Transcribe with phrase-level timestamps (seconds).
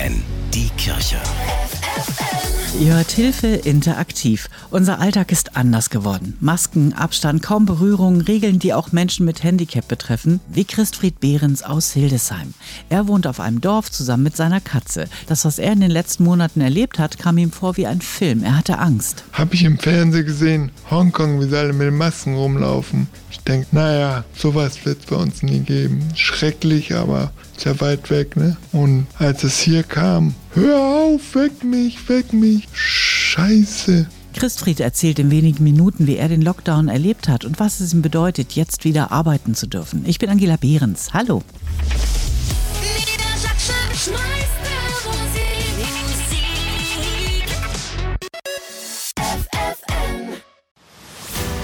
[0.00, 1.20] FFN, die Kirche.
[2.78, 4.48] Ihr hört Hilfe interaktiv.
[4.70, 6.36] Unser Alltag ist anders geworden.
[6.40, 11.92] Masken, Abstand, kaum Berührung, Regeln, die auch Menschen mit Handicap betreffen, wie Christfried Behrens aus
[11.92, 12.54] Hildesheim.
[12.88, 15.08] Er wohnt auf einem Dorf zusammen mit seiner Katze.
[15.26, 18.44] Das, was er in den letzten Monaten erlebt hat, kam ihm vor wie ein Film.
[18.44, 19.24] Er hatte Angst.
[19.32, 23.08] Hab ich im Fernsehen gesehen, Hongkong, wie sie alle mit Masken rumlaufen.
[23.30, 26.08] Ich denke, naja, sowas wird es bei uns nie geben.
[26.14, 28.56] Schrecklich, aber ist ja weit weg, ne?
[28.72, 32.68] Und als es hier kam, hör auf, weck mich, weck mich.
[32.72, 34.06] Scheiße.
[34.34, 38.02] Christfried erzählt in wenigen Minuten, wie er den Lockdown erlebt hat und was es ihm
[38.02, 40.04] bedeutet, jetzt wieder arbeiten zu dürfen.
[40.06, 41.12] Ich bin Angela Behrens.
[41.12, 41.42] Hallo.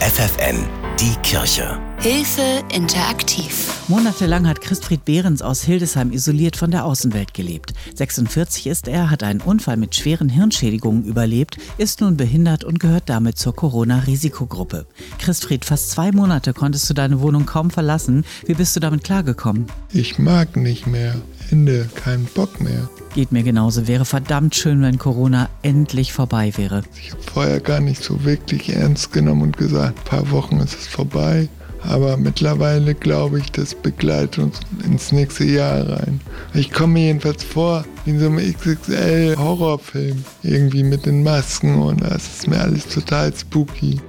[0.00, 1.78] FFN, die Kirche.
[2.00, 3.81] Hilfe interaktiv.
[3.92, 7.74] Monatelang hat Christfried Behrens aus Hildesheim isoliert von der Außenwelt gelebt.
[7.94, 13.10] 46 ist er, hat einen Unfall mit schweren Hirnschädigungen überlebt, ist nun behindert und gehört
[13.10, 14.86] damit zur Corona-Risikogruppe.
[15.18, 18.24] Christfried, fast zwei Monate konntest du deine Wohnung kaum verlassen.
[18.46, 19.66] Wie bist du damit klargekommen?
[19.92, 21.14] Ich mag nicht mehr.
[21.50, 22.88] Ende, keinen Bock mehr.
[23.14, 23.86] Geht mir genauso.
[23.88, 26.82] Wäre verdammt schön, wenn Corona endlich vorbei wäre.
[26.98, 30.78] Ich habe vorher gar nicht so wirklich ernst genommen und gesagt, ein paar Wochen ist
[30.78, 31.50] es vorbei.
[31.84, 36.20] Aber mittlerweile glaube ich, das begleitet uns ins nächste Jahr rein.
[36.54, 40.24] Ich komme mir jedenfalls vor wie in so einem XXL-Horrorfilm.
[40.42, 44.00] Irgendwie mit den Masken und das ist mir alles total spooky.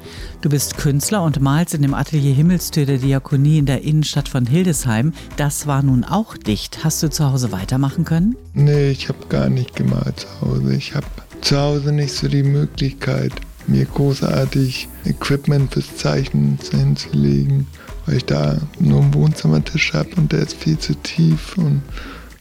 [0.41, 4.45] Du bist Künstler und malst in dem Atelier Himmelstür der Diakonie in der Innenstadt von
[4.45, 5.13] Hildesheim.
[5.37, 6.83] Das war nun auch dicht.
[6.83, 8.35] Hast du zu Hause weitermachen können?
[8.53, 10.75] Nee, ich habe gar nicht gemalt zu Hause.
[10.75, 11.05] Ich habe
[11.41, 13.31] zu Hause nicht so die Möglichkeit
[13.67, 17.67] mir großartig Equipment fürs Zeichnen hinzulegen,
[18.05, 21.81] weil ich da nur einen Wohnzimmertisch habe und der ist viel zu tief und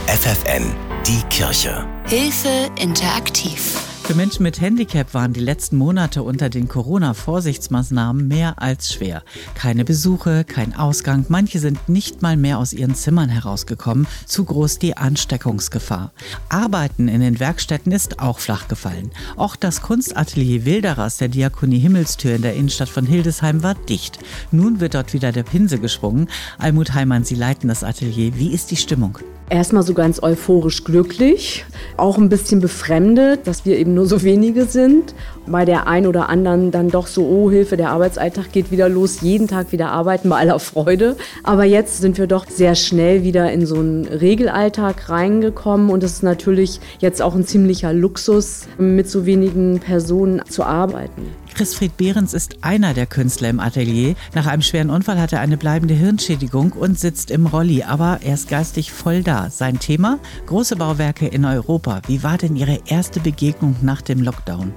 [0.08, 0.74] FFN,
[1.06, 1.86] die Kirche.
[2.06, 3.89] Hilfe interaktiv.
[4.10, 9.22] Für Menschen mit Handicap waren die letzten Monate unter den Corona-Vorsichtsmaßnahmen mehr als schwer.
[9.54, 14.80] Keine Besuche, kein Ausgang, manche sind nicht mal mehr aus ihren Zimmern herausgekommen, zu groß
[14.80, 16.10] die Ansteckungsgefahr.
[16.48, 19.12] Arbeiten in den Werkstätten ist auch flach gefallen.
[19.36, 24.18] Auch das Kunstatelier Wilderers der Diakonie Himmelstür in der Innenstadt von Hildesheim war dicht.
[24.50, 26.28] Nun wird dort wieder der Pinsel geschwungen.
[26.58, 28.34] Almut Heimann, Sie leiten das Atelier.
[28.34, 29.20] Wie ist die Stimmung?
[29.50, 31.64] Erstmal so ganz euphorisch glücklich,
[31.96, 35.12] auch ein bisschen befremdet, dass wir eben nur so wenige sind.
[35.48, 39.22] Bei der einen oder anderen dann doch so, oh Hilfe, der Arbeitsalltag geht wieder los,
[39.22, 41.16] jeden Tag wieder arbeiten bei aller Freude.
[41.42, 46.12] Aber jetzt sind wir doch sehr schnell wieder in so einen Regelalltag reingekommen und es
[46.12, 51.39] ist natürlich jetzt auch ein ziemlicher Luxus, mit so wenigen Personen zu arbeiten.
[51.60, 54.14] Chrisfried Behrens ist einer der Künstler im Atelier.
[54.34, 58.32] Nach einem schweren Unfall hat er eine bleibende Hirnschädigung und sitzt im Rolli, aber er
[58.32, 59.50] ist geistig voll da.
[59.50, 60.18] Sein Thema?
[60.46, 62.00] Große Bauwerke in Europa.
[62.06, 64.72] Wie war denn Ihre erste Begegnung nach dem Lockdown?